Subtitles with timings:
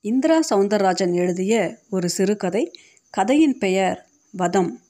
[0.00, 2.72] இந்திரா சவுந்தரராஜன் எழுதிய ஒரு சிறுகதை
[3.10, 4.80] கதையின் பெயர் வதம்.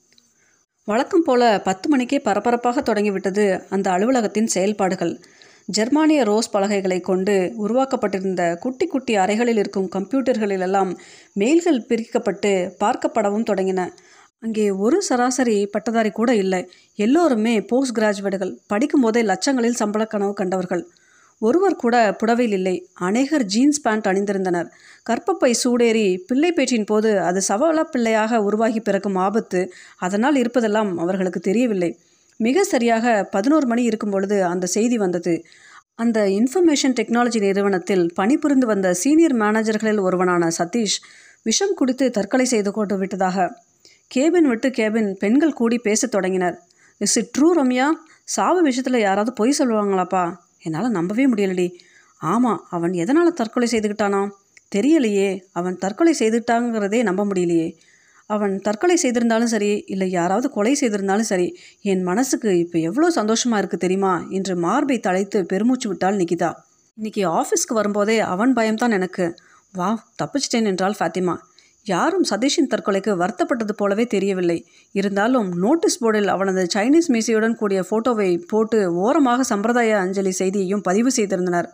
[0.85, 5.19] வழக்கம் போல பத்து மணிக்கே பரபரப்பாக தொடங்கிவிட்டது அந்த அலுவலகத்தின் செயல்பாடுகள்.
[5.65, 10.97] ஜெர்மானிய ரோஸ் பலகைகளை கொண்டு உருவாக்கப்பட்டிருந்த குட்டி குட்டி அறைகளில் இருக்கும் கம்ப்யூட்டர்களிலெல்லாம்
[11.39, 13.89] மெயில்கள் பிரிக்கப்பட்டு பார்க்கப்படவும் தொடங்கின.
[14.39, 16.71] அங்கே ஒரு சராசரி பட்டதாரி கூட இல்லை.
[16.95, 18.57] எல்லோருமே போஸ்ட் கிராஜுவேட்டுகள்.
[18.73, 20.89] படிக்கும்போதே லட்சங்களில் சம்பள கனவு கண்டவர்கள்.
[21.39, 22.89] ஒருவர் கூட புடவையில் இல்லை.
[22.93, 24.67] அநேகர் ஜீன்ஸ் பேண்ட் அணிந்திருந்தனர்.
[25.09, 31.99] கற்பப்பை சூடேறி பிள்ளை பேச்சின் போது அது சவள பிள்ளையாக உருவாகி பிறக்கும் ஆபத்து அதனால் இருப்பதெல்லாம் அவர்களுக்கு தெரியவில்லை.
[32.37, 35.45] மிக சரியாக பதினோரு மணி இருக்கும் பொழுது அந்த செய்தி வந்தது.
[35.95, 40.99] அந்த இன்ஃபர்மேஷன் டெக்னாலஜி நிறுவனத்தில் பணிபுரிந்து வந்த சீனியர் மேனேஜர்களில் ஒருவனான சதீஷ்
[41.43, 43.47] விஷம் குடித்து தற்கொலை செய்து கொண்டு விட்டதாக
[44.15, 46.55] கேபின் விட்டு கேபின் பெண்கள் கூடி பேசத் தொடங்கினர்.
[46.97, 47.87] Is it true Ramya?
[48.23, 50.23] சாவு விஷயத்தில் யாராவது பொய் சொல்லுவாங்களாப்பா?
[50.63, 51.67] என்னால் நம்பவே முடியலடி.
[52.21, 54.21] ஆமாம் அவன் எதனால் தற்கொலை செய்துக்கிட்டானா
[54.75, 55.41] தெரியலையே.
[55.51, 57.75] அவன் தற்கொலை செய்துட்டாங்கிறதே நம்ப முடியலையே.
[58.25, 61.47] அவன் தற்கொலை செய்திருந்தாலும் சரி இல்லை யாராவது கொலை செய்திருந்தாலும் சரி
[61.81, 64.25] என் மனசுக்கு இப்போ எவ்வளோ சந்தோஷமாக இருக்குது தெரியுமா?
[64.29, 66.51] என்று மார்பை தழைத்து பெருமூச்சு விட்டாள் நிகிதா.
[66.97, 69.25] இன்னைக்கு ஆஃபீஸ்க்கு வரும்போதே அவன் பயம்தான் எனக்கு.
[69.73, 69.89] வா
[70.21, 71.35] தப்பிச்சிட்டேன் என்றாள் ஃபாத்திமா.
[71.85, 74.65] யாரும் சதீஷின் தற்கொலைக்கு வருத்தப்பட்டது போலவே தெரியவில்லை.
[74.91, 81.69] இருந்தாலும் நோட்டீஸ் போர்டில் அவனது சைனீஸ் மீசையுடன் கூடிய ஃபோட்டோவை போட்டு ஓரமாக சம்பிரதாய அஞ்சலி செய்தியையும் பதிவு செய்திருந்தனர்.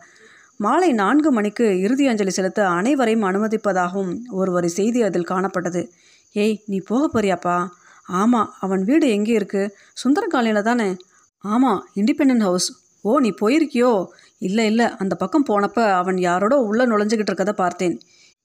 [0.56, 5.88] மாலை நான்கு மணிக்கு இறுதி அஞ்சலி செலுத்த அனைவரையும் அனுமதிப்பதாகவும் ஒரு வரி செய்தி அதில் காணப்பட்டது.
[6.32, 7.66] ஏய் நீ போக போறியாப்பா?
[8.06, 10.96] ஆமாம் அவன் வீடு எங்கே இருக்குது சுந்தர தானே.
[11.38, 12.72] ஆமாம் இண்டிபெண்ட் ஹவுஸ்.
[13.00, 14.04] ஓ நீ போயிருக்கியோ?
[14.38, 18.00] இல்லை இல்லை அந்த பக்கம் போனப்ப அவன் யாரோட உள்ளே நுழைஞ்சுக்கிட்டு இருக்கதை பார்த்தேன்.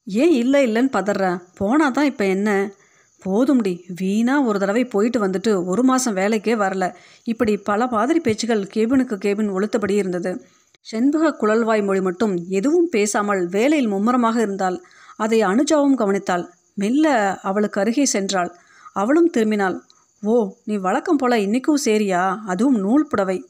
[0.05, 1.41] ஏன் இல்லை இல்லைன்னு பதற?
[1.57, 2.71] போனா தான் இப்போ என்ன?
[3.25, 3.81] போதும்டி.
[3.95, 6.93] வீணா ஒரு தடவை போயிட்டு வந்துட்டு ஒரு மாதம் வேலைக்கே வரல.
[7.23, 10.45] இப்படி பல பாதிரி பேச்சுகள் கேபினுக்கு கேபின் ஒழுத்தபடி இருந்தது.
[10.81, 14.83] செண்பக குழல்வாய் மொழி மட்டும் எதுவும் பேசாமல் வேலையில் மும்முரமாக இருந்தால்
[15.17, 16.45] அதை அனுஜாவும் கவனித்தாள்.
[16.73, 18.51] மெல்ல அவளுக்கு அருகே சென்றாள்.
[18.93, 19.79] அவளும் திரும்பினாள்.
[20.23, 22.37] ஓ நீ வழக்கம் போல இன்னைக்கும் சேரியா?
[22.45, 23.45] அதுவும் நூல் புடவை.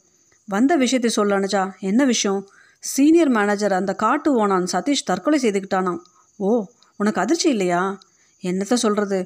[0.48, 1.72] வந்த விஷயத்தை சொல்ல அனுஜா.
[1.80, 2.48] என்ன விஷயம்?
[2.80, 6.02] சீனியர் மேனேஜர் அந்த காட்டு ஓனான் சதீஷ் தற்கொலை செய்துக்கிட்டானாம்
[6.41, 6.50] ஓ
[7.00, 7.81] உனக்கு அதிர்ச்சி இல்லையா?
[8.44, 9.18] என்னத்த சொல்கிறது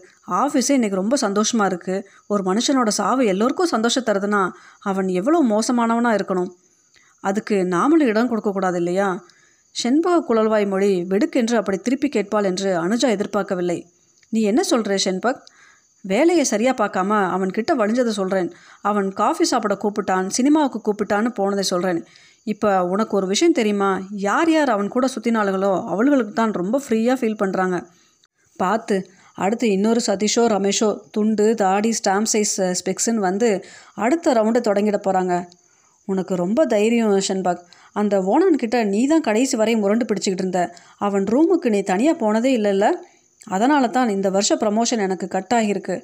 [0.42, 4.42] ஆஃபீஸே இன்றைக்கி ரொம்ப சந்தோஷமாக இருக்குது ஒரு மனுஷனோட சாவு எல்லோருக்கும் சந்தோஷம் தருதுன்னா
[4.80, 6.52] அவன் எவ்வளோ மோசமானவனாக இருக்கணும்.
[7.24, 9.08] அதுக்கு நாமளும் இடம் கொடுக்கக்கூடாது இல்லையா?
[9.76, 13.80] செண்பக குழல்வாய் மொழி வெடுக்கென்று அப்படி திருப்பி கேட்பாள் என்று அனுஜா எதிர்பார்க்கவில்லை.
[14.34, 15.42] நீ என்ன சொல்கிற செண்பக்
[16.06, 18.50] வேலையை சரியாக பார்க்காம அவன்கிட்ட வழிஞ்சதை சொல்கிறேன்
[18.82, 22.02] அவன் காஃபி சாப்பிட கூப்பிட்டான் சினிமாவுக்கு கூப்பிட்டான்னு போனதை சொல்கிறேன்
[22.48, 23.92] இப்போ உனக்கு ஒரு விஷயம் தெரியுமா?
[24.28, 27.78] யார் யார் அவன் கூட சுற்றினாளுகளோ அவளுகளுக்கு தான் ரொம்ப ஃப்ரீயாக ஃபீல் பண்ணுறாங்க
[28.60, 28.98] பார்த்து
[29.36, 33.50] அடுத்து இன்னொரு சதீஷோ ரமேஷோ துண்டு தாடி ஸ்டாம்ப் சைஸ் ஸ்பெக்ஸுன்னு வந்து
[33.96, 35.34] அடுத்த ரவுண்டை தொடங்கிட போகிறாங்க
[36.08, 37.62] உனக்கு ரொம்ப தைரியம் ஷன்பாக்.
[37.94, 40.62] அந்த ஓனன்கிட்ட நீ தான் கடைசி வரை முரண்டு பிடிச்சிக்கிட்டு இருந்த.
[40.98, 42.88] அவன் ரூமுக்கு நீ தனியாக போனதே இல்லைல்ல?
[43.48, 45.96] அதனால தான் இந்த வருஷ ப்ரமோஷன் எனக்கு கட் ஆகியிருக்கு.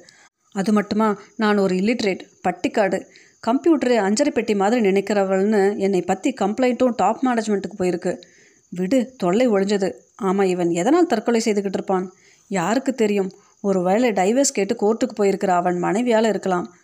[0.54, 1.08] அது மட்டுமா?
[1.36, 2.98] நான் ஒரு இல்லிட்ரேட் பட்டிக்காடு.
[3.46, 8.12] கம்ப்யூட்டரு அஞ்சரை பெட்டி மாதிரி நினைக்கிறவள்னு என்னை பற்றி கம்ப்ளைண்ட்டும் டாப் மேனேஜ்மெண்ட்டுக்கு போயிருக்கு.
[8.68, 9.92] விடு தொல்லை ஒழிஞ்சது.
[10.16, 12.12] ஆமாம் இவன் எதனால் தற்கொலை செய்துக்கிட்டு இருப்பான்?
[12.48, 13.30] யாருக்கு தெரியும்?
[13.60, 16.74] ஒரு வேளை டைவர்ஸ் கேட்டு கோர்ட்டுக்கு போயிருக்கிற அவன் மனைவியால் இருக்கலாம்.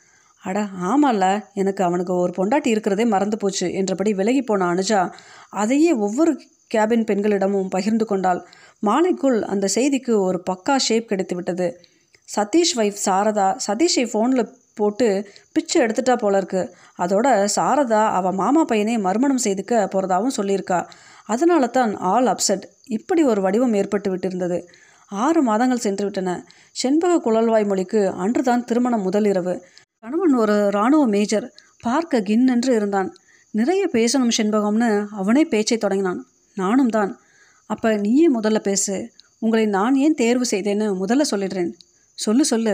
[0.43, 1.25] அட ஆமால்ல
[1.55, 5.11] எனக்கு அவனுக்கு ஒரு பொண்டாட்டி இருக்கிறதே மறந்து போச்சு என்றபடி விலகி போன அனுஜா
[5.51, 6.33] அதையே ஒவ்வொரு
[6.75, 8.41] கேபின் பெண்களிடமும் பகிர்ந்து கொண்டாள்.
[8.87, 11.81] மாலைக்குள் அந்த செய்திக்கு ஒரு பக்கா ஷேப் கிடைத்து விட்டது
[12.37, 15.07] சதீஷ் வைஃப் சாரதா சதீஷை ஃபோனில் போட்டு
[15.53, 16.63] பிச்சு எடுத்துட்டா போல இருக்கு.
[16.99, 20.81] அதோட சாரதா அவள் மாமா பையனை மறுமணம் செய்துக்க போகிறதாவும் சொல்லியிருக்கா.
[21.25, 24.59] அதனால தான் ஆல் அப்செட் இப்படி ஒரு வடிவம் ஏற்பட்டு விட்டிருந்தது.
[25.11, 26.31] ஆறு மாதங்கள் சென்று விட்டன.
[26.83, 29.55] செண்பக குழல்வாய் மொழிக்கு அன்றுதான் திருமணம் முதல் இரவு.
[30.01, 31.47] கணவன் ஒரு இராணுவ மேஜர்
[31.83, 33.09] பார்க்க கின்னென்று இருந்தான்.
[33.51, 36.21] நிறைய பேசணும் செண்பகம்னு அவனே பேச்சை தொடங்கினான்.
[36.57, 37.13] நானும் தான்
[37.67, 38.95] அப்போ நீயே முதல்ல பேசு.
[39.39, 41.71] உங்களை நான் ஏன் தேர்வு செய்தேன்னு முதல்ல சொல்லிடுறேன்.
[42.19, 42.73] சொல்லு சொல்லு.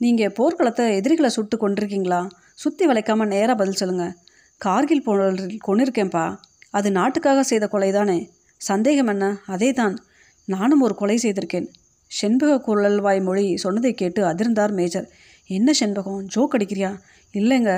[0.00, 2.20] நீங்கள் போர்க்களத்தை எதிரிகளை சுட்டு கொண்டிருக்கீங்களா
[2.62, 4.14] சுற்றி வளைக்காமல் நேராக பதில் சொல்லுங்கள்
[4.60, 6.26] கார்கில் போரில் கொண்டிருக்கேன்ப்பா
[6.70, 8.18] அது நாட்டுக்காக செய்த கொலை தானே
[8.60, 9.24] சந்தேகம் என்ன?
[9.46, 9.94] அதே தான்
[10.48, 11.66] நானும் ஒரு கொலை செய்திருக்கேன்.
[12.10, 15.06] செண்பக குரல்வாய் மொழி சொன்னதை கேட்டு அதிர்ந்தார் மேஜர்.
[15.50, 16.22] என்ன செண்பகம்?
[16.34, 16.90] ஜோக் அடிக்கிறியா?
[17.34, 17.72] இல்லைங்க.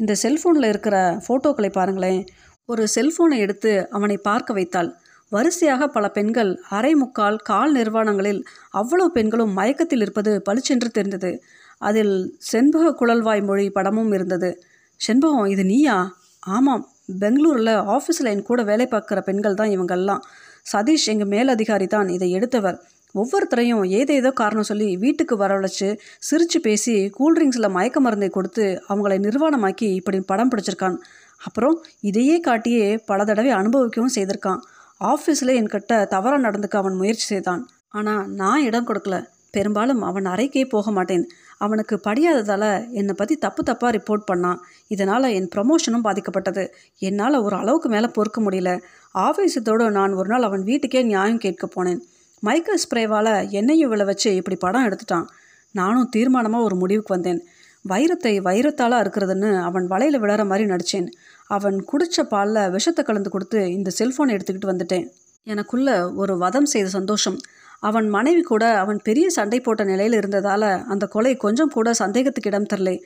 [0.00, 2.22] இந்த செல்ஃபோனில் இருக்கிற ஃபோட்டோக்களை பாருங்களேன்.
[2.68, 4.90] ஒரு செல்ஃபோனை எடுத்து அவனை பார்க்க வைத்தாள்.
[5.32, 8.40] வரிசையாக பல பெண்கள் அரை முக்கால் கால் நிர்வாணங்களில்
[8.80, 11.30] அவ்வளவு பெண்களும் மயக்கத்தில் இருப்பது பளிச்சென்று தெரிந்தது.
[11.78, 12.14] அதில்
[12.50, 14.50] செண்பக குழல்வாய் மொழி படமும் இருந்தது.
[15.00, 15.96] செண்பகம் இது நீயா?
[16.56, 16.84] ஆமாம்
[17.22, 20.22] பெங்களூரில் ஆஃபீஸில் என் கூட வேலை பார்க்குற பெண்கள் தான் இவங்கெல்லாம்
[20.72, 22.78] சதீஷ் எங்கள் மேலதிகாரி தான் இதை எடுத்தவர்.
[23.14, 25.88] ஒவ்வொருத்தரையும் ஏதேதோ காரணம் சொல்லி வீட்டுக்கு வரவழைச்சு
[26.28, 30.96] சிரித்து பேசி கூல்ட்ரிங்க்ஸில் மயக்க மருந்தை கொடுத்து அவங்களை நிர்வாணமாக்கி இப்படி படம் பிடிச்சிருக்கான்.
[31.40, 31.76] அப்புறம்
[32.10, 34.62] இதையே காட்டியே பல தடவை அனுபவிக்கவும் செய்திருக்கான்.
[35.00, 37.62] ஆஃபீஸில் என்கிட்ட தவறாக நடந்துக்க அவன் முயற்சி செய்தான்.
[37.90, 39.16] ஆனால் நான் இடம் கொடுக்கல.
[39.50, 41.24] பெரும்பாலும் அவன் அறைக்கே போக மாட்டேன்.
[41.58, 44.58] அவனுக்கு படியாததால் என்னை பற்றி தப்பு தப்பாக ரிப்போர்ட் பண்ணான்.
[44.88, 46.64] இதனால் என் ப்ரமோஷனும் பாதிக்கப்பட்டது.
[46.98, 48.70] என்னால் ஒரு அளவுக்கு மேலே பொறுக்க முடியல.
[49.14, 52.00] ஆவேசத்தோடு நான் ஒரு நாள் அவன் வீட்டுக்கே நியாயம் கேட்க போனேன்.
[52.42, 55.26] மைக்கேல் ஸ்ப்ரேவால் என்னையும் விழ வச்சு இப்படி படம் எடுத்துட்டான்.
[55.70, 57.40] நானும் தீர்மானமாக ஒரு முடிவுக்கு வந்தேன்.
[57.88, 61.08] வைரத்தை வைரத்தால் இருக்கிறதுன்னு அவன் வலையில் விழற மாதிரி நடித்தேன்
[61.50, 65.06] அவன் குடித்த பாலில் விஷத்தை கலந்து கொடுத்து இந்த செல்ஃபோனை எடுத்துக்கிட்டு வந்துட்டேன்.
[65.46, 65.88] எனக்குள்ள
[66.22, 67.38] ஒரு வதம் செய்த சந்தோஷம்.
[67.88, 72.68] அவன் மனைவி கூட அவன் பெரிய சண்டை போட்ட நிலையில் இருந்ததால் அந்த கொலை கொஞ்சம் கூட சந்தேகத்துக்கு இடம்
[72.72, 72.96] தரலை.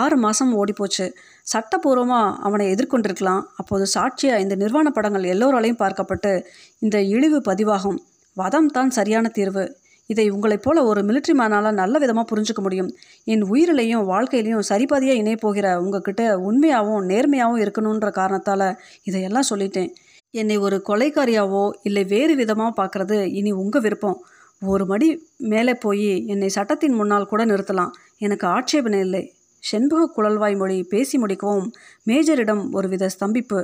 [0.00, 1.06] ஆறு மாதம் ஓடிப்போச்சு
[1.52, 3.42] சட்டப்பூர்வமாக அவனை எதிர்கொண்டிருக்கலாம்.
[3.60, 6.32] அப்போது சாட்சியாக இந்த நிர்வாண படங்கள் எல்லோராலையும் பார்க்கப்பட்டு
[6.78, 8.00] இந்த இழிவு பதிவாகும்.
[8.36, 9.64] வதம் தான் சரியான தீர்வு.
[10.12, 12.90] இதை உங்களைப் போல ஒரு மிலிட்ரி மேனால் நல்ல விதமாக புரிஞ்சுக்க முடியும்.
[13.32, 18.66] என் உயிரிலையும் வாழ்க்கையிலையும் சரிபாதியாக இணைய போகிற உங்ககிட்ட உண்மையாகவும் நேர்மையாகவும் இருக்கணுன்ற காரணத்தால்
[19.08, 19.90] இதையெல்லாம் சொல்லிட்டேன்.
[20.34, 24.18] என்னை ஒரு கொலைக்காரியாவோ இல்லை வேறு விதமாக பார்க்குறது இனி உங்கள் விருப்பம்.
[24.62, 25.08] ஒரு மடி
[25.52, 27.92] மேலே போய் என்னை சட்டத்தின் முன்னால் கூட நிறுத்தலாம்.
[28.26, 29.22] எனக்கு ஆட்சேபனை இல்லை.
[29.62, 31.68] செண்பக குழல்வாய் மொழி பேசி முடிக்கவும்
[32.06, 33.60] மேஜரிடம் ஒருவித ஸ்தம்பிப்பு.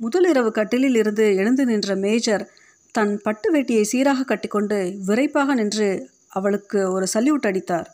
[0.00, 2.44] முதலிரவு கட்டிலில் இருந்து எழுந்து நின்ற மேஜர்
[2.94, 5.86] தன் பட்டு வேட்டியை சீராக கட்டிக்கொண்டு விரைப்பாக நின்று
[6.28, 7.88] அவளுக்கு ஒரு சல்யூட் அடித்தார்.